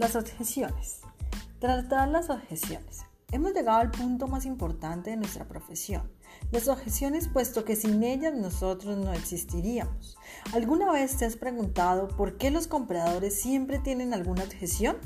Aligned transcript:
Las 0.00 0.16
objeciones. 0.16 1.02
Tratar 1.58 2.08
las 2.08 2.30
objeciones. 2.30 3.00
Hemos 3.32 3.52
llegado 3.52 3.80
al 3.80 3.90
punto 3.90 4.28
más 4.28 4.46
importante 4.46 5.10
de 5.10 5.18
nuestra 5.18 5.46
profesión. 5.46 6.10
Las 6.50 6.68
objeciones, 6.68 7.28
puesto 7.28 7.66
que 7.66 7.76
sin 7.76 8.02
ellas 8.02 8.32
nosotros 8.32 8.96
no 8.96 9.12
existiríamos. 9.12 10.16
¿Alguna 10.54 10.90
vez 10.90 11.18
te 11.18 11.26
has 11.26 11.36
preguntado 11.36 12.08
por 12.08 12.38
qué 12.38 12.50
los 12.50 12.66
compradores 12.66 13.38
siempre 13.38 13.78
tienen 13.78 14.14
alguna 14.14 14.42
objeción? 14.42 14.96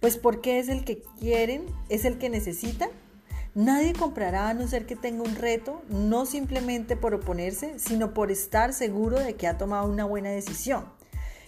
Pues 0.00 0.18
porque 0.18 0.58
es 0.58 0.68
el 0.68 0.84
que 0.84 1.02
quieren, 1.18 1.64
es 1.88 2.04
el 2.04 2.18
que 2.18 2.28
necesitan. 2.28 2.90
Nadie 3.54 3.94
comprará 3.94 4.50
a 4.50 4.54
no 4.54 4.68
ser 4.68 4.84
que 4.84 4.96
tenga 4.96 5.22
un 5.22 5.34
reto, 5.34 5.80
no 5.88 6.26
simplemente 6.26 6.94
por 6.94 7.14
oponerse, 7.14 7.78
sino 7.78 8.12
por 8.12 8.30
estar 8.30 8.74
seguro 8.74 9.18
de 9.18 9.34
que 9.34 9.46
ha 9.46 9.56
tomado 9.56 9.88
una 9.90 10.04
buena 10.04 10.28
decisión. 10.28 10.94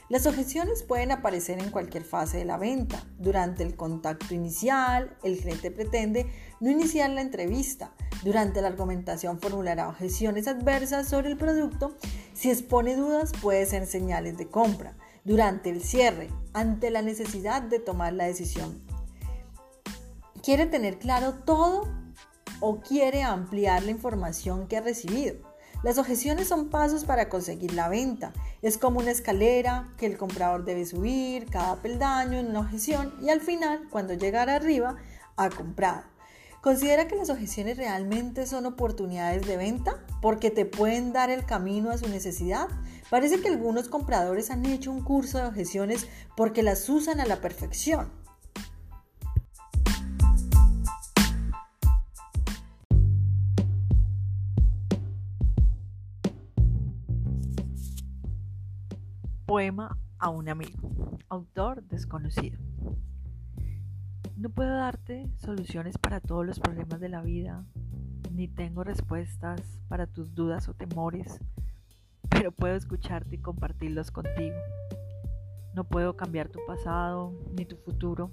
Las 0.08 0.26
objeciones 0.26 0.82
pueden 0.82 1.12
aparecer 1.12 1.58
en 1.58 1.70
cualquier 1.70 2.02
fase 2.02 2.38
de 2.38 2.46
la 2.46 2.56
venta. 2.56 3.04
Durante 3.18 3.62
el 3.62 3.76
contacto 3.76 4.32
inicial, 4.32 5.18
el 5.22 5.38
cliente 5.38 5.70
pretende 5.70 6.32
no 6.60 6.70
iniciar 6.70 7.10
la 7.10 7.20
entrevista. 7.20 7.92
Durante 8.24 8.62
la 8.62 8.68
argumentación 8.68 9.38
formulará 9.38 9.86
objeciones 9.86 10.48
adversas 10.48 11.08
sobre 11.08 11.28
el 11.28 11.36
producto. 11.36 11.94
Si 12.32 12.50
expone 12.50 12.96
dudas, 12.96 13.32
puede 13.42 13.66
ser 13.66 13.86
señales 13.86 14.38
de 14.38 14.48
compra. 14.48 14.96
Durante 15.24 15.68
el 15.68 15.82
cierre, 15.82 16.30
ante 16.54 16.90
la 16.90 17.02
necesidad 17.02 17.60
de 17.60 17.78
tomar 17.78 18.14
la 18.14 18.24
decisión. 18.24 18.82
¿Quiere 20.42 20.64
tener 20.64 20.98
claro 20.98 21.34
todo 21.44 21.86
o 22.60 22.80
quiere 22.80 23.24
ampliar 23.24 23.82
la 23.82 23.90
información 23.90 24.68
que 24.68 24.78
ha 24.78 24.80
recibido? 24.80 25.47
Las 25.84 25.96
objeciones 25.98 26.48
son 26.48 26.70
pasos 26.70 27.04
para 27.04 27.28
conseguir 27.28 27.72
la 27.72 27.88
venta. 27.88 28.32
Es 28.62 28.78
como 28.78 28.98
una 28.98 29.12
escalera 29.12 29.88
que 29.96 30.06
el 30.06 30.18
comprador 30.18 30.64
debe 30.64 30.84
subir, 30.84 31.46
cada 31.46 31.76
peldaño 31.76 32.38
en 32.38 32.48
una 32.48 32.60
objeción 32.60 33.14
y 33.22 33.30
al 33.30 33.40
final, 33.40 33.86
cuando 33.88 34.14
llegar 34.14 34.50
arriba, 34.50 34.96
ha 35.36 35.48
comprado. 35.50 36.02
¿Considera 36.60 37.06
que 37.06 37.14
las 37.14 37.30
objeciones 37.30 37.76
realmente 37.76 38.44
son 38.44 38.66
oportunidades 38.66 39.46
de 39.46 39.56
venta? 39.56 40.04
Porque 40.20 40.50
te 40.50 40.64
pueden 40.66 41.12
dar 41.12 41.30
el 41.30 41.46
camino 41.46 41.92
a 41.92 41.98
su 41.98 42.08
necesidad. 42.08 42.66
Parece 43.08 43.40
que 43.40 43.46
algunos 43.46 43.88
compradores 43.88 44.50
han 44.50 44.66
hecho 44.66 44.90
un 44.90 45.04
curso 45.04 45.38
de 45.38 45.46
objeciones 45.46 46.08
porque 46.36 46.64
las 46.64 46.88
usan 46.88 47.20
a 47.20 47.26
la 47.26 47.40
perfección. 47.40 48.10
Poema 59.48 59.96
a 60.18 60.28
un 60.28 60.50
amigo. 60.50 61.16
Autor 61.30 61.82
desconocido. 61.84 62.58
No 64.36 64.50
puedo 64.50 64.76
darte 64.76 65.26
soluciones 65.38 65.96
para 65.96 66.20
todos 66.20 66.44
los 66.44 66.60
problemas 66.60 67.00
de 67.00 67.08
la 67.08 67.22
vida, 67.22 67.64
ni 68.30 68.46
tengo 68.46 68.84
respuestas 68.84 69.62
para 69.88 70.06
tus 70.06 70.34
dudas 70.34 70.68
o 70.68 70.74
temores, 70.74 71.40
pero 72.28 72.52
puedo 72.52 72.76
escucharte 72.76 73.36
y 73.36 73.38
compartirlos 73.38 74.10
contigo. 74.10 74.54
No 75.72 75.84
puedo 75.84 76.14
cambiar 76.14 76.50
tu 76.50 76.58
pasado 76.66 77.32
ni 77.56 77.64
tu 77.64 77.76
futuro, 77.76 78.30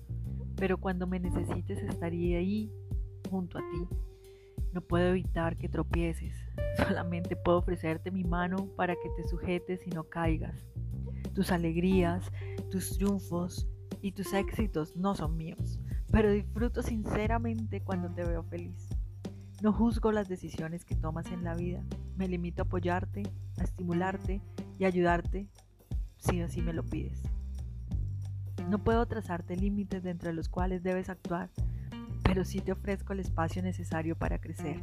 pero 0.58 0.80
cuando 0.80 1.08
me 1.08 1.22
necesites 1.22 1.82
estaré 1.82 2.36
ahí 2.36 2.70
junto 3.30 3.58
a 3.58 3.62
ti. 3.62 3.88
No 4.74 4.82
puedo 4.82 5.08
evitar 5.08 5.56
que 5.56 5.70
tropieces, 5.70 6.36
solamente 6.86 7.38
puedo 7.38 7.60
ofrecerte 7.60 8.12
mi 8.12 8.26
mano 8.26 8.68
para 8.76 8.96
que 8.96 9.10
te 9.16 9.26
sujetes 9.30 9.80
y 9.88 9.92
no 9.92 10.04
caigas. 10.04 10.66
Tus 11.36 11.52
alegrías, 11.52 12.32
tus 12.72 12.98
triunfos 12.98 13.68
y 14.02 14.14
tus 14.14 14.34
éxitos 14.34 14.96
no 14.96 15.16
son 15.16 15.36
míos, 15.36 15.80
pero 16.10 16.32
disfruto 16.32 16.82
sinceramente 16.82 17.82
cuando 17.82 18.10
te 18.10 18.24
veo 18.24 18.42
feliz. 18.44 18.90
No 19.62 19.74
juzgo 19.74 20.14
las 20.14 20.30
decisiones 20.30 20.86
que 20.86 20.96
tomas 20.96 21.28
en 21.34 21.44
la 21.44 21.54
vida, 21.54 21.84
me 22.16 22.30
limito 22.30 22.62
a 22.62 22.66
apoyarte, 22.66 23.24
a 23.60 23.64
estimularte 23.64 24.42
y 24.80 24.86
ayudarte 24.86 25.50
si 26.18 26.42
así 26.42 26.62
me 26.62 26.72
lo 26.72 26.84
pides. 26.84 27.22
No 28.70 28.82
puedo 28.82 29.06
trazarte 29.06 29.58
límites 29.58 30.04
dentro 30.04 30.30
de 30.30 30.36
los 30.36 30.48
cuales 30.48 30.84
debes 30.84 31.10
actuar, 31.10 31.50
pero 32.24 32.46
sí 32.46 32.62
te 32.62 32.72
ofrezco 32.72 33.12
el 33.12 33.20
espacio 33.20 33.62
necesario 33.62 34.16
para 34.16 34.40
crecer. 34.40 34.82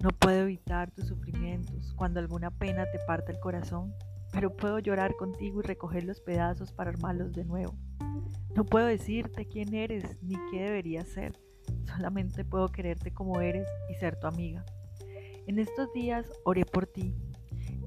No 0.00 0.08
puedo 0.08 0.42
evitar 0.42 0.90
tus 0.90 1.06
sufrimientos 1.06 1.92
cuando 1.96 2.20
alguna 2.20 2.50
pena 2.50 2.84
te 2.90 2.98
parte 3.06 3.30
el 3.32 3.40
corazón, 3.40 3.92
pero 4.34 4.54
puedo 4.54 4.80
llorar 4.80 5.14
contigo 5.14 5.60
y 5.60 5.62
recoger 5.62 6.04
los 6.04 6.20
pedazos 6.20 6.72
para 6.72 6.90
armarlos 6.90 7.32
de 7.32 7.44
nuevo. 7.44 7.78
No 8.56 8.64
puedo 8.66 8.86
decirte 8.86 9.46
quién 9.46 9.72
eres 9.74 10.20
ni 10.22 10.34
qué 10.50 10.64
deberías 10.64 11.08
ser, 11.08 11.40
solamente 11.84 12.44
puedo 12.44 12.68
quererte 12.68 13.14
como 13.14 13.40
eres 13.40 13.68
y 13.88 13.94
ser 13.94 14.18
tu 14.18 14.26
amiga. 14.26 14.64
En 15.46 15.58
estos 15.58 15.92
días 15.92 16.28
oré 16.44 16.64
por 16.64 16.86
ti, 16.86 17.14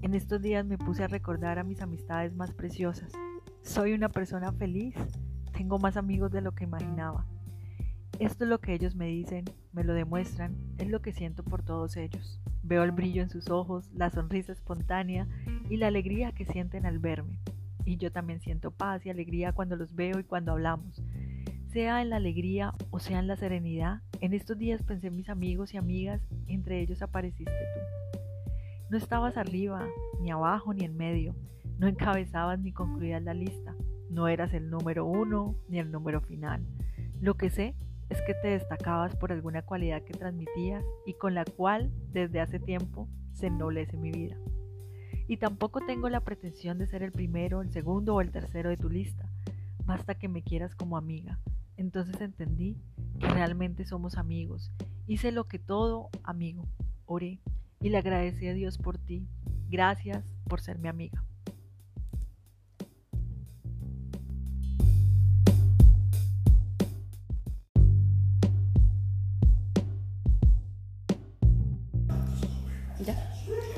en 0.01 0.13
estos 0.13 0.41
días 0.41 0.65
me 0.65 0.77
puse 0.77 1.03
a 1.03 1.07
recordar 1.07 1.59
a 1.59 1.63
mis 1.63 1.81
amistades 1.81 2.33
más 2.33 2.53
preciosas. 2.53 3.11
Soy 3.61 3.93
una 3.93 4.07
persona 4.07 4.53
feliz, 4.53 4.95
tengo 5.51 5.79
más 5.79 5.97
amigos 5.97 6.31
de 6.31 6.41
lo 6.41 6.53
que 6.53 6.63
imaginaba. 6.63 7.25
Esto 8.19 8.45
es 8.45 8.49
lo 8.49 8.59
que 8.59 8.73
ellos 8.73 8.95
me 8.95 9.05
dicen, 9.05 9.45
me 9.73 9.83
lo 9.83 9.93
demuestran, 9.93 10.55
es 10.79 10.89
lo 10.89 11.03
que 11.03 11.13
siento 11.13 11.43
por 11.43 11.61
todos 11.61 11.97
ellos. 11.97 12.41
Veo 12.63 12.83
el 12.83 12.91
brillo 12.91 13.21
en 13.21 13.29
sus 13.29 13.51
ojos, 13.51 13.91
la 13.93 14.09
sonrisa 14.09 14.53
espontánea 14.53 15.27
y 15.69 15.77
la 15.77 15.87
alegría 15.87 16.31
que 16.31 16.45
sienten 16.45 16.87
al 16.87 16.97
verme. 16.97 17.37
Y 17.85 17.97
yo 17.97 18.11
también 18.11 18.41
siento 18.41 18.71
paz 18.71 19.05
y 19.05 19.11
alegría 19.11 19.53
cuando 19.53 19.75
los 19.75 19.93
veo 19.93 20.19
y 20.19 20.23
cuando 20.23 20.53
hablamos. 20.53 20.99
Sea 21.67 22.01
en 22.01 22.09
la 22.09 22.15
alegría 22.15 22.73
o 22.89 22.97
sea 22.97 23.19
en 23.19 23.27
la 23.27 23.35
serenidad, 23.35 24.01
en 24.19 24.33
estos 24.33 24.57
días 24.57 24.81
pensé 24.81 25.07
en 25.07 25.15
mis 25.15 25.29
amigos 25.29 25.75
y 25.75 25.77
amigas, 25.77 26.19
entre 26.47 26.81
ellos 26.81 27.03
apareciste 27.03 27.51
tú. 27.51 28.19
No 28.89 28.97
estabas 28.97 29.37
arriba, 29.37 29.85
ni 30.19 30.31
abajo, 30.31 30.73
ni 30.73 30.85
en 30.85 30.97
medio. 30.97 31.35
No 31.77 31.87
encabezabas 31.87 32.59
ni 32.59 32.71
concluías 32.71 33.21
la 33.21 33.35
lista. 33.35 33.75
No 34.09 34.27
eras 34.27 34.55
el 34.55 34.71
número 34.71 35.05
uno 35.05 35.55
ni 35.69 35.77
el 35.77 35.91
número 35.91 36.21
final. 36.21 36.65
Lo 37.21 37.35
que 37.35 37.51
sé 37.51 37.75
es 38.09 38.21
que 38.21 38.33
te 38.33 38.49
destacabas 38.49 39.15
por 39.15 39.31
alguna 39.31 39.61
cualidad 39.61 40.03
que 40.03 40.13
transmitías 40.13 40.83
y 41.05 41.13
con 41.13 41.33
la 41.33 41.45
cual 41.45 41.91
desde 42.11 42.39
hace 42.39 42.59
tiempo 42.59 43.07
se 43.33 43.47
ennoblece 43.47 43.97
mi 43.97 44.11
vida. 44.11 44.37
Y 45.27 45.37
tampoco 45.37 45.81
tengo 45.85 46.09
la 46.09 46.21
pretensión 46.21 46.77
de 46.77 46.87
ser 46.87 47.03
el 47.03 47.11
primero, 47.11 47.61
el 47.61 47.71
segundo 47.71 48.15
o 48.15 48.21
el 48.21 48.31
tercero 48.31 48.69
de 48.69 48.77
tu 48.77 48.89
lista. 48.89 49.29
Basta 49.85 50.15
que 50.15 50.29
me 50.29 50.41
quieras 50.41 50.73
como 50.75 50.97
amiga. 50.97 51.39
Entonces 51.75 52.19
entendí 52.21 52.77
que 53.19 53.27
realmente 53.27 53.85
somos 53.85 54.17
amigos. 54.17 54.71
Hice 55.05 55.31
lo 55.31 55.47
que 55.47 55.59
todo 55.59 56.09
amigo. 56.23 56.63
Oré 57.05 57.41
y 57.81 57.89
le 57.89 57.97
agradecí 57.97 58.47
a 58.47 58.53
Dios 58.53 58.77
por 58.77 58.97
ti. 58.97 59.27
Gracias 59.69 60.25
por 60.45 60.61
ser 60.61 60.79
mi 60.79 60.87
amiga. 60.87 61.26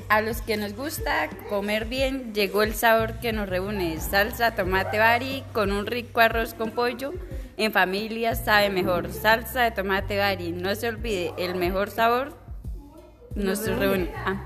A 0.08 0.22
los 0.22 0.42
que 0.42 0.58
nos 0.58 0.76
gusta 0.76 1.30
comer 1.50 1.86
bien, 1.86 2.34
llegó 2.34 2.64
el 2.64 2.74
sabor 2.74 3.20
que 3.20 3.32
nos 3.32 3.48
reúne. 3.48 4.00
Salsa, 4.00 4.56
tomate 4.56 4.98
bari 4.98 5.44
con 5.54 5.72
un 5.72 5.86
rico 5.86 6.20
arroz 6.22 6.54
con 6.54 6.72
pollo. 6.72 7.14
En 7.58 7.72
familia 7.72 8.36
sabe 8.36 8.70
mejor. 8.70 9.12
Salsa 9.14 9.62
de 9.64 9.72
tomate 9.72 10.18
bari. 10.18 10.52
No 10.52 10.74
se 10.76 10.88
olvide, 10.88 11.34
el 11.38 11.56
mejor 11.56 11.92
sabor 11.92 12.34
nos 13.36 13.68
reúne. 13.68 14.12
Ah. 14.26 14.46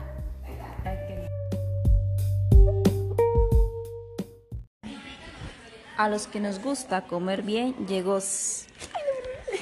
A 5.96 6.10
los 6.10 6.28
que 6.28 6.40
nos 6.40 6.60
gusta 6.60 7.04
comer 7.04 7.44
bien, 7.44 7.88
llegó. 7.88 8.18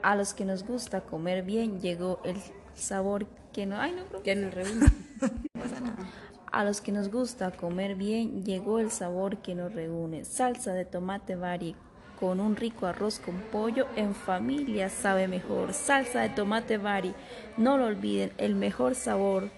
A 0.02 0.14
los 0.14 0.34
que 0.34 0.44
nos 0.44 0.64
gusta 0.64 1.00
comer 1.00 1.42
bien, 1.42 1.80
llegó 1.80 2.20
el 2.24 2.36
sabor 2.78 3.26
que 3.52 3.66
no, 3.66 3.80
ay, 3.80 3.92
no, 3.92 4.22
que 4.22 4.34
nos 4.34 4.54
reúne. 4.54 4.86
A 6.50 6.64
los 6.64 6.80
que 6.80 6.92
nos 6.92 7.10
gusta 7.10 7.50
comer 7.50 7.94
bien, 7.94 8.44
llegó 8.44 8.78
el 8.78 8.90
sabor 8.90 9.38
que 9.38 9.54
nos 9.54 9.74
reúne. 9.74 10.24
Salsa 10.24 10.72
de 10.72 10.86
tomate 10.86 11.36
vari 11.36 11.76
con 12.18 12.40
un 12.40 12.56
rico 12.56 12.86
arroz 12.86 13.20
con 13.20 13.36
pollo 13.52 13.86
en 13.94 14.14
familia 14.14 14.88
sabe 14.88 15.28
mejor. 15.28 15.72
Salsa 15.72 16.20
de 16.20 16.30
tomate 16.30 16.78
vari, 16.78 17.14
no 17.56 17.78
lo 17.78 17.86
olviden, 17.86 18.32
el 18.38 18.54
mejor 18.54 18.94
sabor 18.94 19.50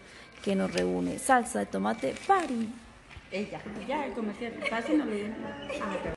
que 0.43 0.55
nos 0.55 0.73
reúne. 0.73 1.19
Salsa 1.19 1.61
de 1.61 1.67
tomate 1.67 2.15
vari. 2.29 2.69
Ella, 3.33 3.61
ya 3.87 4.07
el 4.07 4.13
comercial, 4.13 4.53
casi 4.69 4.95
no 4.95 5.05
lo 5.07 5.13